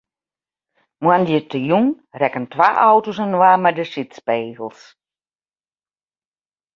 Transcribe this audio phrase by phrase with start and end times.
[1.03, 1.85] Moandeitejûn
[2.21, 4.79] rekken twa auto's inoar mei de sydspegels.